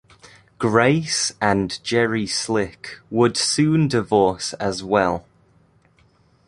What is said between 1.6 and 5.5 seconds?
Jerry Slick would soon divorce as well.